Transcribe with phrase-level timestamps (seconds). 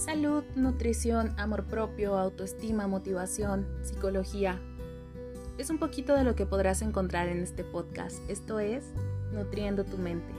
[0.00, 4.58] Salud, nutrición, amor propio, autoestima, motivación, psicología.
[5.58, 8.18] Es un poquito de lo que podrás encontrar en este podcast.
[8.30, 8.82] Esto es
[9.30, 10.32] Nutriendo tu mente.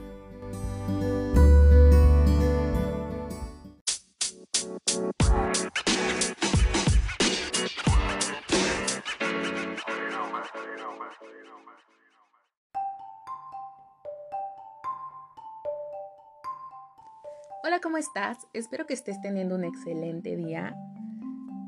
[18.02, 18.48] Estás?
[18.52, 20.74] Espero que estés teniendo un excelente día.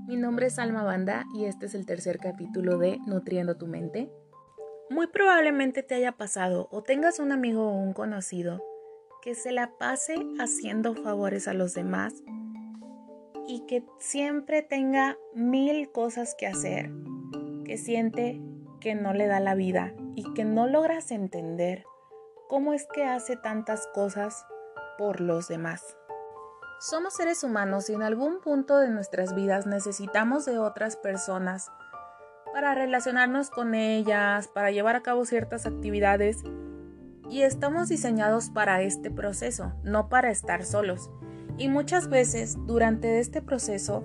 [0.09, 4.11] Mi nombre es Alma Banda y este es el tercer capítulo de Nutriendo tu mente.
[4.91, 8.61] Muy probablemente te haya pasado o tengas un amigo o un conocido
[9.23, 12.15] que se la pase haciendo favores a los demás
[13.47, 16.91] y que siempre tenga mil cosas que hacer,
[17.65, 18.41] que siente
[18.81, 21.85] que no le da la vida y que no logras entender
[22.49, 24.45] cómo es que hace tantas cosas
[24.99, 25.97] por los demás.
[26.87, 31.73] Somos seres humanos y en algún punto de nuestras vidas necesitamos de otras personas
[32.53, 36.43] para relacionarnos con ellas, para llevar a cabo ciertas actividades
[37.31, 41.09] y estamos diseñados para este proceso, no para estar solos.
[41.57, 44.05] Y muchas veces durante este proceso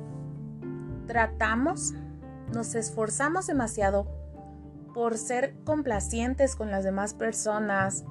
[1.06, 1.94] tratamos,
[2.53, 4.08] nos esforzamos demasiado
[4.94, 8.06] por ser complacientes con las demás personas,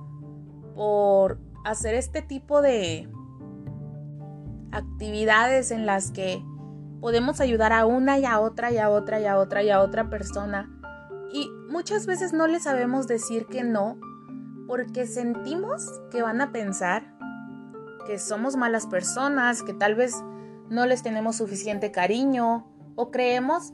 [0.74, 3.08] por hacer este tipo de
[4.72, 6.42] actividades en las que
[7.00, 9.80] podemos ayudar a una y a otra y a otra y a otra y a
[9.80, 10.70] otra persona.
[11.32, 13.98] Y muchas veces no le sabemos decir que no
[14.66, 17.16] porque sentimos que van a pensar
[18.06, 20.14] que somos malas personas, que tal vez
[20.70, 23.72] no les tenemos suficiente cariño o creemos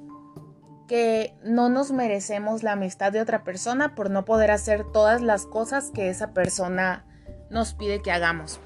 [0.86, 5.46] que no nos merecemos la amistad de otra persona por no poder hacer todas las
[5.46, 7.06] cosas que esa persona
[7.50, 8.60] nos pide que hagamos.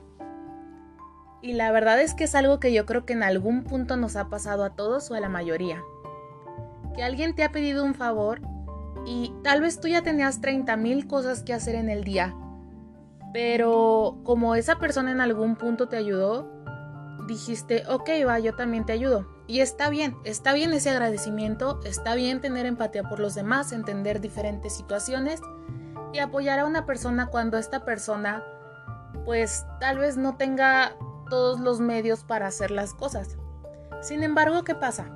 [1.40, 4.16] Y la verdad es que es algo que yo creo que en algún punto nos
[4.16, 5.82] ha pasado a todos o a la mayoría.
[6.94, 8.40] Que alguien te ha pedido un favor
[9.06, 12.34] y tal vez tú ya tenías 30 mil cosas que hacer en el día.
[13.32, 16.50] Pero como esa persona en algún punto te ayudó,
[17.28, 19.28] dijiste, ok, va, yo también te ayudo.
[19.46, 24.20] Y está bien, está bien ese agradecimiento, está bien tener empatía por los demás, entender
[24.20, 25.40] diferentes situaciones
[26.12, 28.42] y apoyar a una persona cuando esta persona
[29.24, 30.96] pues tal vez no tenga
[31.28, 33.36] todos los medios para hacer las cosas.
[34.00, 35.06] Sin embargo, ¿qué pasa?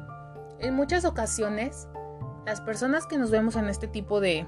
[0.59, 1.89] En muchas ocasiones,
[2.47, 4.47] las personas que nos vemos en este tipo de,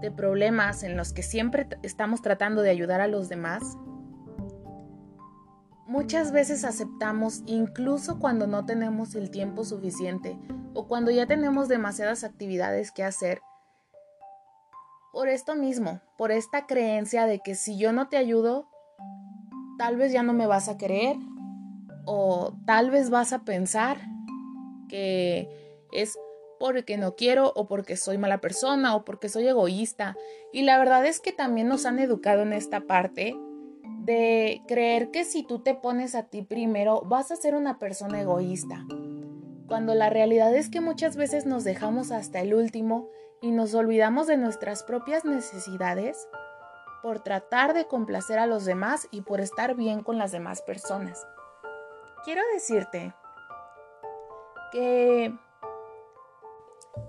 [0.00, 3.76] de problemas en los que siempre estamos tratando de ayudar a los demás,
[5.86, 10.38] muchas veces aceptamos incluso cuando no tenemos el tiempo suficiente
[10.74, 13.40] o cuando ya tenemos demasiadas actividades que hacer.
[15.12, 18.68] Por esto mismo, por esta creencia de que si yo no te ayudo,
[19.78, 21.16] tal vez ya no me vas a querer
[22.04, 23.98] o tal vez vas a pensar
[24.88, 25.48] que
[25.92, 26.16] es
[26.58, 30.16] porque no quiero o porque soy mala persona o porque soy egoísta.
[30.52, 33.36] Y la verdad es que también nos han educado en esta parte
[34.00, 38.20] de creer que si tú te pones a ti primero vas a ser una persona
[38.20, 38.86] egoísta.
[39.66, 43.08] Cuando la realidad es que muchas veces nos dejamos hasta el último
[43.42, 46.16] y nos olvidamos de nuestras propias necesidades
[47.02, 51.26] por tratar de complacer a los demás y por estar bien con las demás personas.
[52.24, 53.14] Quiero decirte
[54.72, 55.32] que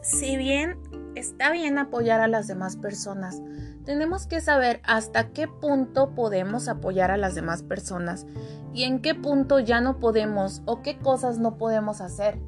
[0.01, 0.81] si bien
[1.15, 3.41] está bien apoyar a las demás personas,
[3.85, 8.25] tenemos que saber hasta qué punto podemos apoyar a las demás personas
[8.73, 12.39] y en qué punto ya no podemos o qué cosas no podemos hacer.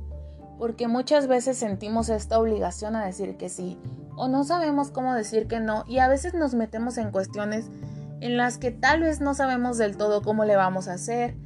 [0.60, 3.80] Porque muchas veces sentimos esta obligación a decir que sí
[4.20, 7.72] o no sabemos cómo decir que no y a veces nos metemos en cuestiones
[8.20, 11.38] en las que tal vez no sabemos del todo cómo le vamos a hacer,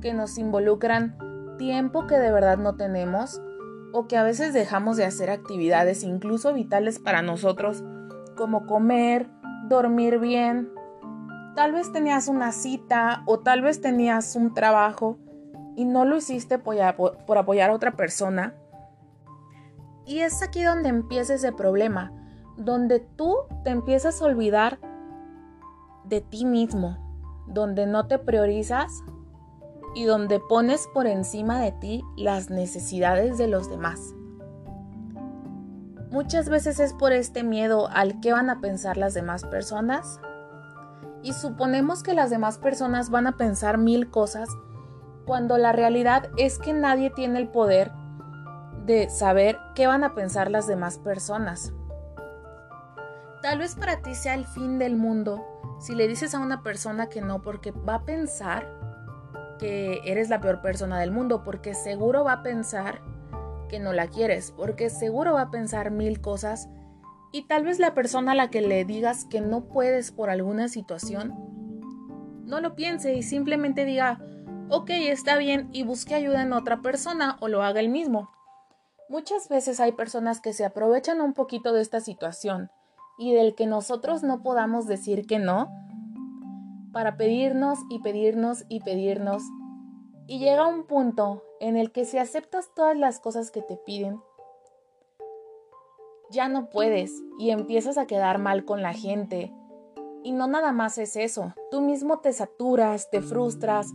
[0.00, 1.16] que nos involucran
[1.56, 3.40] tiempo que de verdad no tenemos
[3.92, 7.84] o que a veces dejamos de hacer actividades incluso vitales para nosotros
[8.36, 9.28] como comer,
[9.68, 10.68] dormir bien.
[11.54, 15.16] Tal vez tenías una cita o tal vez tenías un trabajo
[15.76, 16.76] y no lo hiciste por,
[17.38, 18.54] apoyar a otra persona
[20.06, 22.12] y es aquí donde empieza ese problema,
[22.56, 24.78] donde tú te empiezas a olvidar
[26.04, 26.96] de ti mismo,
[27.48, 29.02] donde no te priorizas
[29.94, 34.14] y donde pones por encima de ti las necesidades de los demás.
[36.10, 40.20] Muchas veces es por este miedo al que van a pensar las demás personas
[41.22, 44.48] y suponemos que las demás personas van a pensar mil cosas
[45.24, 47.90] cuando la realidad es que nadie tiene el poder
[48.86, 51.72] de saber qué van a pensar las demás personas.
[53.42, 55.44] Tal vez para ti sea el fin del mundo
[55.80, 58.66] si le dices a una persona que no porque va a pensar
[59.58, 63.02] que eres la peor persona del mundo, porque seguro va a pensar
[63.68, 66.68] que no la quieres, porque seguro va a pensar mil cosas
[67.32, 70.68] y tal vez la persona a la que le digas que no puedes por alguna
[70.68, 71.34] situación,
[72.44, 74.20] no lo piense y simplemente diga,
[74.70, 78.30] ok, está bien y busque ayuda en otra persona o lo haga él mismo.
[79.08, 82.70] Muchas veces hay personas que se aprovechan un poquito de esta situación
[83.18, 85.68] y del que nosotros no podamos decir que no,
[86.92, 89.44] para pedirnos y pedirnos y pedirnos.
[90.26, 94.20] Y llega un punto en el que si aceptas todas las cosas que te piden,
[96.30, 99.52] ya no puedes y empiezas a quedar mal con la gente.
[100.24, 103.92] Y no nada más es eso, tú mismo te saturas, te frustras,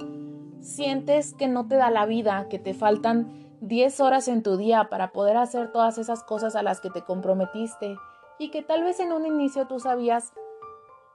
[0.62, 4.90] sientes que no te da la vida, que te faltan 10 horas en tu día
[4.90, 7.96] para poder hacer todas esas cosas a las que te comprometiste
[8.40, 10.34] y que tal vez en un inicio tú sabías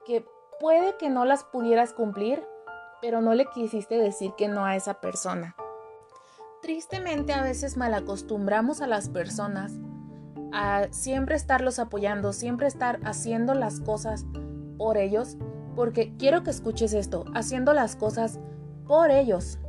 [0.05, 0.25] que
[0.61, 2.41] puede que no las pudieras cumplir,
[3.01, 5.57] pero no le quisiste decir que no a esa persona.
[6.61, 9.73] Tristemente a veces malacostumbramos a las personas
[10.53, 14.25] a siempre estarlos apoyando, siempre estar haciendo las cosas
[14.77, 15.35] por ellos,
[15.75, 18.39] porque quiero que escuches esto, haciendo las cosas
[18.87, 19.59] por ellos.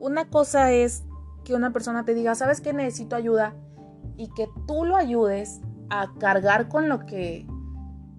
[0.00, 1.04] Una cosa es
[1.44, 3.54] que una persona te diga, ¿sabes que necesito ayuda?
[4.16, 5.60] Y que tú lo ayudes
[5.90, 7.46] a cargar con lo que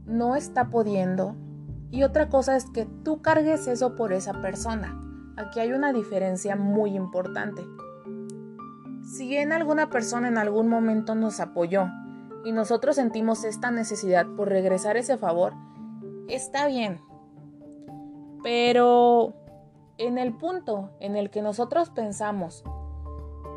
[0.06, 1.36] no está pudiendo.
[1.92, 5.00] Y otra cosa es que tú cargues eso por esa persona.
[5.38, 7.62] Aquí hay una diferencia muy importante.
[9.04, 11.88] Si bien alguna persona en algún momento nos apoyó
[12.44, 15.54] y nosotros sentimos esta necesidad por regresar ese favor,
[16.28, 17.02] está bien.
[18.44, 19.34] Pero
[19.98, 22.64] en el punto en el que nosotros pensamos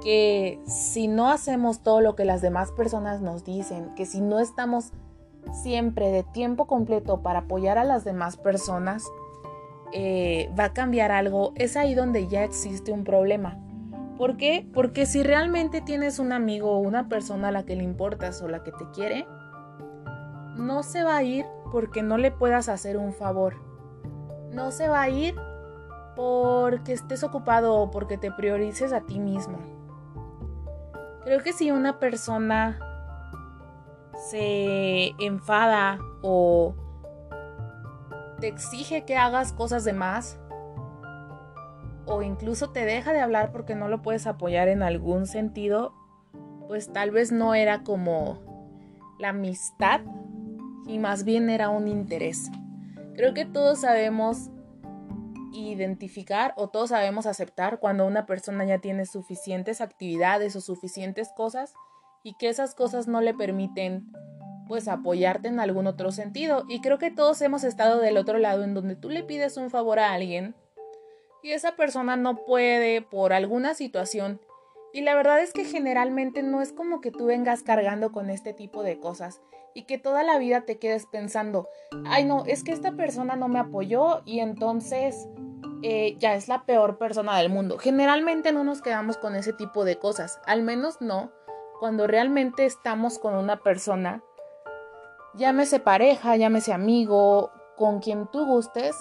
[0.02, 4.38] que si no hacemos todo lo que las demás personas nos dicen, que si no
[4.38, 4.92] estamos
[5.52, 9.04] siempre de tiempo completo para apoyar a las demás personas,
[9.92, 13.58] eh, va a cambiar algo, es ahí donde ya existe un problema.
[14.18, 14.68] ¿Por qué?
[14.74, 18.48] Porque si realmente tienes un amigo o una persona a la que le importas o
[18.48, 19.26] la que te quiere,
[20.56, 23.54] no se va a ir porque no le puedas hacer un favor.
[24.52, 25.36] No se va a ir
[26.16, 29.58] porque estés ocupado o porque te priorices a ti mismo.
[31.24, 32.78] Creo que si una persona
[34.30, 36.74] se enfada o
[38.40, 40.38] te exige que hagas cosas de más,
[42.06, 45.92] o incluso te deja de hablar porque no lo puedes apoyar en algún sentido,
[46.66, 48.40] pues tal vez no era como
[49.18, 50.00] la amistad
[50.86, 52.50] y más bien era un interés.
[53.14, 54.50] Creo que todos sabemos
[55.52, 61.74] identificar o todos sabemos aceptar cuando una persona ya tiene suficientes actividades o suficientes cosas
[62.22, 64.12] y que esas cosas no le permiten
[64.66, 66.64] pues apoyarte en algún otro sentido.
[66.68, 69.70] Y creo que todos hemos estado del otro lado en donde tú le pides un
[69.70, 70.54] favor a alguien
[71.42, 74.40] y esa persona no puede por alguna situación.
[74.92, 78.52] Y la verdad es que generalmente no es como que tú vengas cargando con este
[78.52, 79.40] tipo de cosas
[79.78, 81.68] y que toda la vida te quedes pensando,
[82.04, 85.28] ay no, es que esta persona no me apoyó y entonces
[85.84, 87.78] eh, ya es la peor persona del mundo.
[87.78, 91.30] Generalmente no nos quedamos con ese tipo de cosas, al menos no
[91.78, 94.24] cuando realmente estamos con una persona,
[95.34, 98.96] llámese pareja, llámese amigo, con quien tú gustes,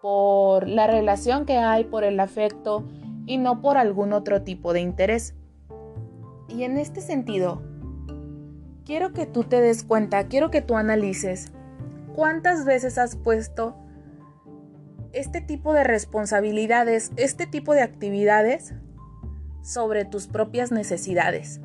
[0.00, 2.84] por la relación que hay, por el afecto
[3.26, 5.34] y no por algún otro tipo de interés.
[6.46, 7.62] Y en este sentido,
[8.86, 11.52] quiero que tú te des cuenta, quiero que tú analices
[12.14, 13.76] cuántas veces has puesto
[15.12, 18.74] este tipo de responsabilidades, este tipo de actividades
[19.62, 21.60] sobre tus propias necesidades.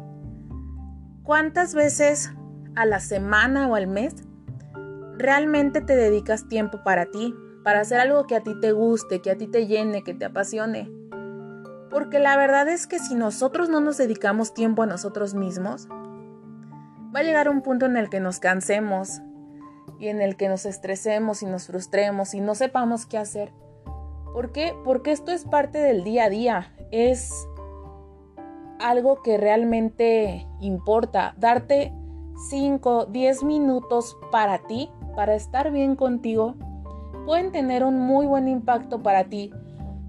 [1.24, 2.34] ¿Cuántas veces
[2.76, 4.16] a la semana o al mes
[5.18, 9.30] realmente te dedicas tiempo para ti, para hacer algo que a ti te guste, que
[9.30, 10.90] a ti te llene, que te apasione.
[11.92, 15.88] Porque la verdad es que si nosotros no nos dedicamos tiempo a nosotros mismos,
[17.14, 19.22] va a llegar un punto en el que nos cansemos
[20.00, 23.52] y en el que nos estresemos y nos frustremos y no sepamos qué hacer.
[24.34, 24.74] ¿Por qué?
[24.84, 27.32] Porque esto es parte del día a día, es
[28.80, 31.94] algo que realmente importa, darte
[32.50, 36.56] 5, 10 minutos para ti, para estar bien contigo
[37.26, 39.52] pueden tener un muy buen impacto para ti,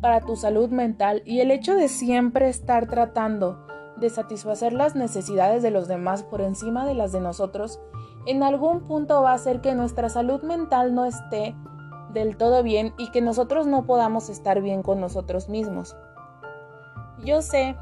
[0.00, 3.61] para tu salud mental y el hecho de siempre estar tratando
[4.02, 7.80] de satisfacer las necesidades de los demás por encima de las de nosotros,
[8.26, 11.56] en algún punto va a hacer que nuestra salud mental no esté
[12.12, 15.96] del todo bien y que nosotros no podamos estar bien con nosotros mismos.
[17.24, 17.76] Yo sé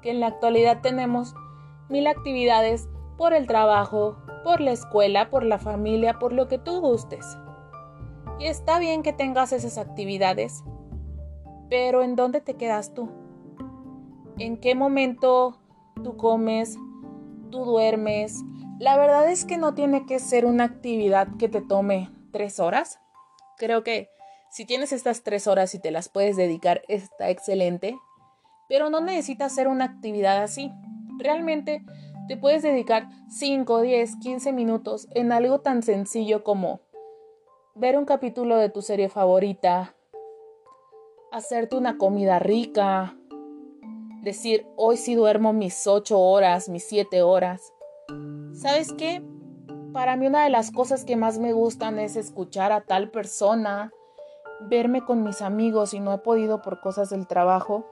[0.00, 1.34] que en la actualidad tenemos
[1.90, 2.88] mil actividades
[3.18, 7.36] por el trabajo, por la escuela, por la familia, por lo que tú gustes.
[8.38, 10.64] Y está bien que tengas esas actividades,
[11.68, 13.19] Pero ¿en dónde te quedas tú?
[14.40, 15.60] ¿En qué momento
[16.02, 16.78] tú comes?
[17.50, 18.40] ¿Tú duermes?
[18.78, 22.98] La verdad es que no tiene que ser una actividad que te tome tres horas.
[23.58, 24.08] Creo que
[24.50, 27.98] si tienes estas tres horas y te las puedes dedicar, está excelente.
[28.66, 30.72] Pero no necesitas hacer una actividad así.
[31.18, 31.82] Realmente
[32.26, 36.80] te puedes dedicar 5, 10, 15 minutos en algo tan sencillo como
[37.74, 39.94] ver un capítulo de tu serie favorita,
[41.30, 43.19] hacerte una comida rica,
[44.20, 47.72] decir, hoy sí duermo mis 8 horas, mis 7 horas.
[48.52, 49.22] ¿Sabes qué?
[49.92, 53.92] Para mí una de las cosas que más me gustan es escuchar a tal persona,
[54.68, 57.84] verme con mis amigos y no he podido por cosas del trabajo.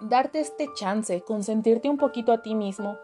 [0.00, 2.96] Darte este chance, consentirte un poquito a ti mismo.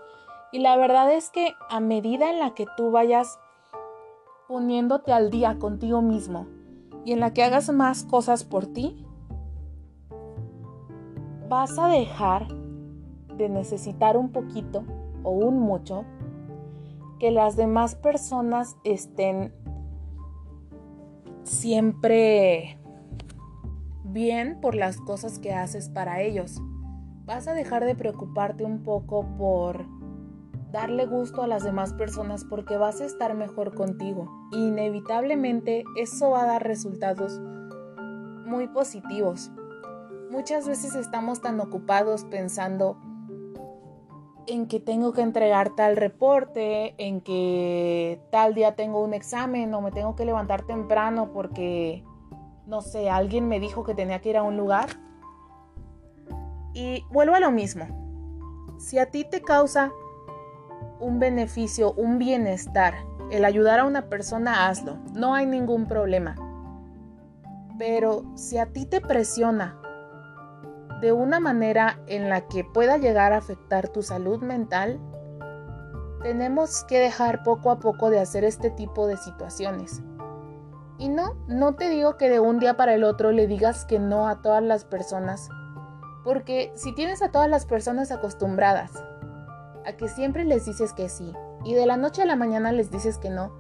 [0.53, 3.39] Y la verdad es que a medida en la que tú vayas
[4.49, 6.47] poniéndote al día contigo mismo
[7.05, 9.07] y en la que hagas más cosas por ti,
[11.53, 12.49] vas a dejar
[13.37, 14.85] de necesitar un poquito
[15.23, 16.07] o un mucho
[17.21, 19.53] que las demás personas estén
[21.43, 22.79] siempre
[24.03, 26.63] bien por las cosas que haces para ellos.
[27.27, 29.85] Vas a dejar de preocuparte un poco por
[30.73, 34.49] darle gusto a las demás personas porque vas a estar mejor contigo.
[34.53, 37.43] Inevitablemente eso va a dar resultados
[38.47, 39.53] muy positivos.
[40.33, 42.97] Muchas veces estamos tan ocupados pensando
[44.47, 49.83] en que tengo que entregar tal reporte, en que tal día tengo un examen o
[49.83, 52.03] me tengo que levantar temprano porque,
[52.67, 54.89] no sé, alguien me dijo que tenía que ir a un lugar.
[56.73, 57.85] Y vuelvo a lo mismo.
[58.79, 59.93] Si a ti te causa
[60.99, 62.95] un beneficio, un bienestar,
[63.31, 64.97] el ayudar a una persona, hazlo.
[65.13, 66.37] No hay ningún problema.
[67.77, 69.82] Pero si a ti te presiona
[71.03, 75.01] de una manera en la que pueda llegar a afectar tu salud mental,
[76.23, 80.01] tenemos que dejar poco a poco de hacer este tipo de situaciones.
[80.99, 83.99] Y no, no te digo que de un día para el otro le digas que
[83.99, 85.49] no a todas las personas,
[86.23, 88.93] porque si tienes a todas las personas acostumbradas
[89.85, 91.33] a que siempre les dices que sí
[91.65, 93.53] y de la noche a la mañana les dices que no,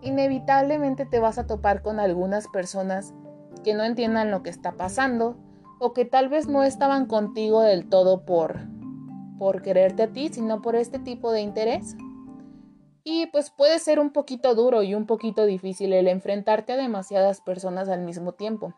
[0.00, 3.14] inevitablemente te vas a topar con algunas personas
[3.62, 5.36] que no entiendan lo que está pasando
[5.84, 8.60] o que tal vez no estaban contigo del todo por
[9.36, 11.96] por quererte a ti, sino por este tipo de interés.
[13.02, 17.40] Y pues puede ser un poquito duro y un poquito difícil el enfrentarte a demasiadas
[17.40, 18.72] personas al mismo tiempo.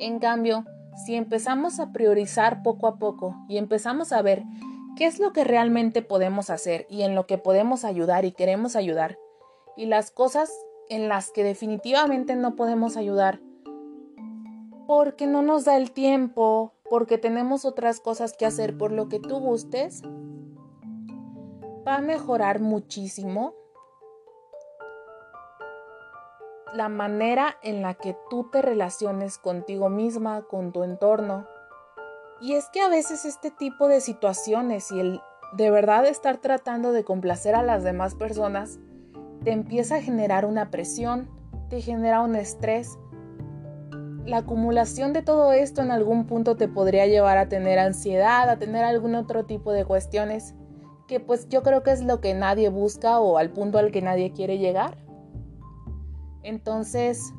[0.00, 0.64] En cambio,
[1.06, 4.42] si empezamos a priorizar poco a poco y empezamos a ver
[4.96, 8.74] qué es lo que realmente podemos hacer y en lo que podemos ayudar y queremos
[8.74, 9.16] ayudar,
[9.76, 10.50] y las cosas
[10.88, 13.40] en las que definitivamente no podemos ayudar,
[14.90, 19.20] porque no nos da el tiempo, porque tenemos otras cosas que hacer por lo que
[19.20, 20.02] tú gustes,
[21.86, 23.54] va a mejorar muchísimo
[26.74, 31.46] la manera en la que tú te relaciones contigo misma, con tu entorno,
[32.40, 35.20] y es que a veces este tipo de situaciones y el
[35.52, 38.80] de verdad estar tratando de complacer a las demás personas
[39.44, 41.30] te empieza a generar una presión,
[41.68, 42.98] te genera un estrés.
[44.26, 48.58] La acumulación de todo esto en algún punto te podría llevar a tener ansiedad, a
[48.58, 50.54] tener algún otro tipo de cuestiones
[51.08, 54.00] que pues yo creo que es lo que nadie busca o al punto al que
[54.00, 54.96] nadie quiere llegar.
[56.44, 57.32] Entonces,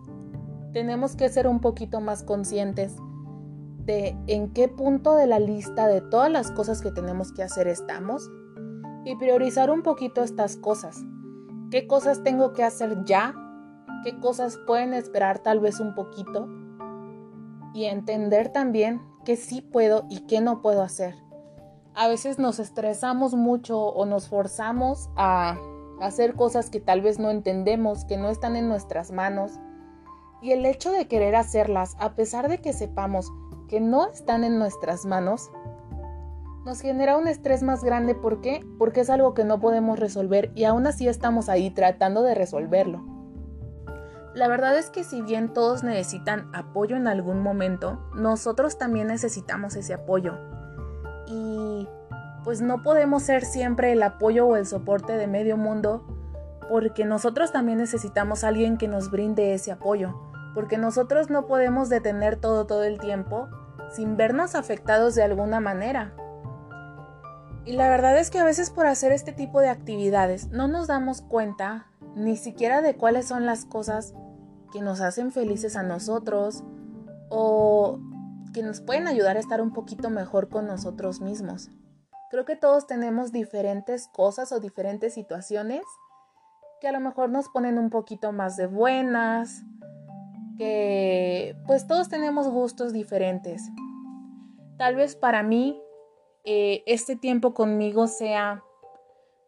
[0.73, 2.97] tenemos que ser un poquito más conscientes
[3.85, 7.67] de en qué punto de la lista de todas las cosas que tenemos que hacer
[7.67, 8.29] estamos
[9.05, 11.01] y priorizar un poquito estas cosas.
[11.71, 13.33] ¿Qué cosas tengo que hacer ya?
[14.03, 16.47] ¿Qué cosas pueden esperar tal vez un poquito?
[17.73, 21.15] Y entender también qué sí puedo y qué no puedo hacer.
[21.93, 25.57] A veces nos estresamos mucho o nos forzamos a
[26.01, 29.59] hacer cosas que tal vez no entendemos, que no están en nuestras manos.
[30.41, 33.31] Y el hecho de querer hacerlas, a pesar de que sepamos
[33.67, 35.51] que no están en nuestras manos,
[36.65, 38.15] nos genera un estrés más grande.
[38.15, 38.65] ¿Por qué?
[38.77, 43.20] Porque es algo que no podemos resolver y aún así estamos ahí tratando de resolverlo.
[44.33, 49.75] La verdad es que si bien todos necesitan apoyo en algún momento, nosotros también necesitamos
[49.75, 50.37] ese apoyo.
[51.27, 51.87] Y
[52.43, 56.05] pues no podemos ser siempre el apoyo o el soporte de medio mundo
[56.69, 60.15] porque nosotros también necesitamos a alguien que nos brinde ese apoyo
[60.53, 63.49] porque nosotros no podemos detener todo todo el tiempo
[63.91, 66.13] sin vernos afectados de alguna manera.
[67.65, 70.87] Y la verdad es que a veces por hacer este tipo de actividades no nos
[70.87, 74.13] damos cuenta ni siquiera de cuáles son las cosas
[74.71, 76.63] que nos hacen felices a nosotros
[77.29, 77.99] o
[78.53, 81.69] que nos pueden ayudar a estar un poquito mejor con nosotros mismos.
[82.29, 85.83] Creo que todos tenemos diferentes cosas o diferentes situaciones
[86.79, 89.63] que a lo mejor nos ponen un poquito más de buenas,
[90.57, 93.69] que pues todos tenemos gustos diferentes.
[94.77, 95.79] Tal vez para mí
[96.43, 98.63] eh, este tiempo conmigo sea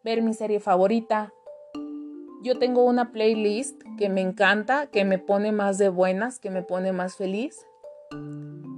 [0.03, 1.33] ver mi serie favorita.
[2.43, 6.61] Yo tengo una playlist que me encanta, que me pone más de buenas, que me
[6.61, 7.65] pone más feliz.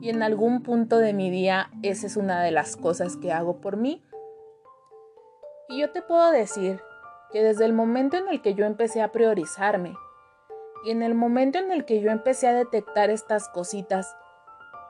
[0.01, 3.61] Y en algún punto de mi día esa es una de las cosas que hago
[3.61, 4.05] por mí.
[5.67, 6.79] Y yo te puedo decir
[7.31, 9.95] que desde el momento en el que yo empecé a priorizarme
[10.85, 14.15] y en el momento en el que yo empecé a detectar estas cositas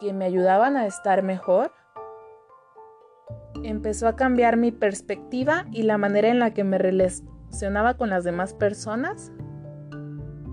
[0.01, 1.72] que me ayudaban a estar mejor,
[3.63, 6.77] empezó a cambiar mi perspectiva y la manera en la que me
[7.98, 9.32] con las demás personas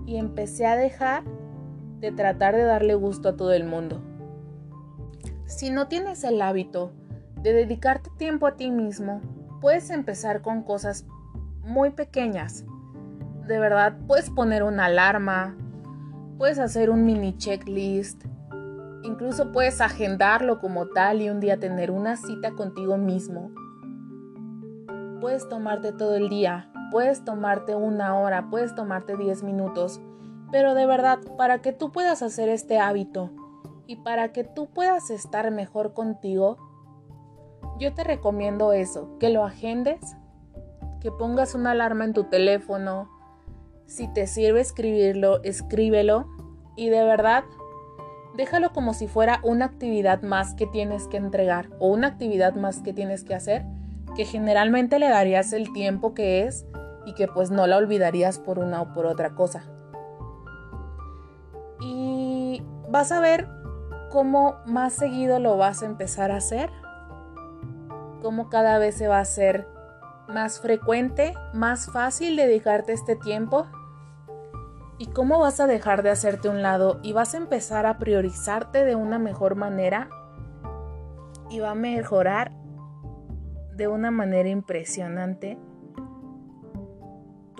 [0.05, 1.23] y empecé a dejar
[1.99, 4.01] de tratar de darle gusto a todo el mundo.
[5.45, 6.91] Si no tienes el hábito
[7.41, 9.21] de dedicarte tiempo a ti mismo,
[9.59, 11.05] puedes empezar con cosas
[11.61, 12.65] muy pequeñas.
[13.47, 15.57] De verdad, puedes poner una alarma,
[16.37, 18.23] puedes hacer un mini checklist,
[19.03, 23.51] incluso puedes agendarlo como tal y un día tener una cita contigo mismo.
[25.19, 29.99] Puedes tomarte todo el día, puedes tomarte una hora, puedes tomarte 10 minutos,
[30.51, 33.31] pero de verdad, para que tú puedas hacer este hábito
[33.87, 36.57] y para que tú puedas estar mejor contigo,
[37.79, 40.15] yo te recomiendo eso, que lo agendes
[41.03, 43.09] que pongas una alarma en tu teléfono.
[43.87, 46.27] Si te sirve escribirlo, escríbelo.
[46.77, 47.43] Y de verdad,
[48.37, 52.79] déjalo como si fuera una actividad más que tienes que entregar o una actividad más
[52.79, 53.65] que tienes que hacer,
[54.15, 56.65] que generalmente le darías el tiempo que es
[57.05, 59.63] y que pues no la olvidarías por una o por otra cosa.
[61.79, 63.47] Y vas a ver
[64.09, 66.69] cómo más seguido lo vas a empezar a hacer,
[68.21, 69.67] cómo cada vez se va a hacer
[70.27, 73.67] más frecuente, más fácil dedicarte este tiempo?
[74.97, 78.85] ¿Y cómo vas a dejar de hacerte un lado y vas a empezar a priorizarte
[78.85, 80.09] de una mejor manera?
[81.49, 82.51] Y va a mejorar
[83.75, 85.57] de una manera impresionante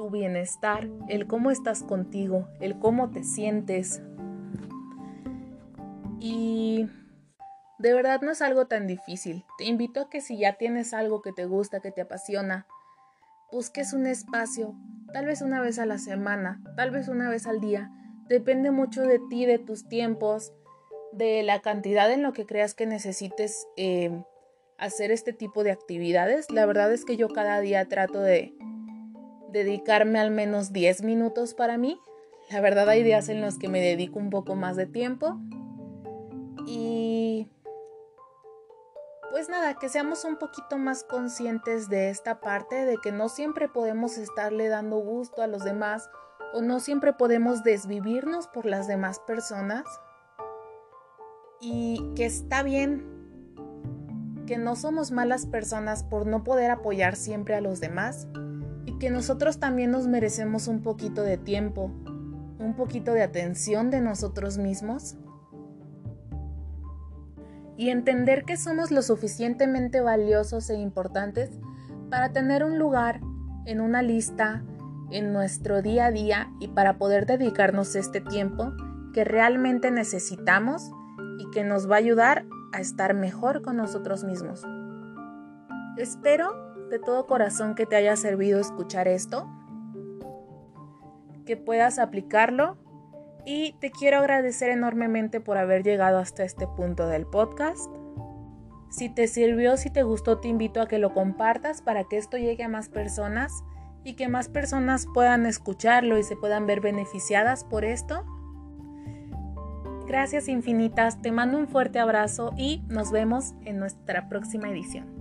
[0.03, 4.01] tu bienestar, el cómo estás contigo, el cómo te sientes.
[6.19, 6.89] Y
[7.79, 9.45] de verdad no es algo tan difícil.
[9.57, 12.67] Te invito a que si ya tienes algo que te gusta, que te apasiona,
[13.49, 14.75] busques un espacio,
[15.13, 17.89] tal vez una vez a la semana, tal vez una vez al día.
[18.27, 20.51] Depende mucho de ti, de tus tiempos,
[21.13, 24.21] de la cantidad en lo que creas que necesites eh,
[24.77, 26.51] hacer este tipo de actividades.
[26.51, 28.53] La verdad es que yo cada día trato de
[29.53, 31.99] dedicarme al menos 10 minutos para mí.
[32.49, 35.37] La verdad hay días en los que me dedico un poco más de tiempo.
[36.65, 37.47] Y
[39.31, 43.69] pues nada, que seamos un poquito más conscientes de esta parte, de que no siempre
[43.69, 46.09] podemos estarle dando gusto a los demás
[46.53, 49.83] o no siempre podemos desvivirnos por las demás personas
[51.59, 53.07] y que está bien,
[54.45, 58.27] que no somos malas personas por no poder apoyar siempre a los demás
[59.03, 61.91] y que nosotros también nos merecemos un poquito de tiempo,
[62.57, 65.17] un poquito de atención de nosotros mismos
[67.75, 71.49] y entender que somos lo suficientemente valiosos e importantes
[72.09, 73.19] para tener un lugar
[73.65, 74.63] en una lista
[75.11, 78.71] en nuestro día a día y para poder dedicarnos este tiempo
[79.13, 80.91] que realmente necesitamos
[81.39, 84.63] y que nos va a ayudar a estar mejor con nosotros mismos.
[85.97, 89.49] Espero de todo corazón que te haya servido escuchar esto,
[91.43, 92.77] que puedas aplicarlo
[93.47, 97.91] y te quiero agradecer enormemente por haber llegado hasta este punto del podcast.
[98.91, 102.38] Si te sirvió, si te gustó, te invito a que lo compartas para que esto
[102.38, 103.63] llegue a más personas
[104.03, 108.23] y que más personas puedan escucharlo y se puedan ver beneficiadas por esto.
[110.06, 115.12] Gracias infinitas, te mando un fuerte abrazo y nos vemos en nuestra próxima edición.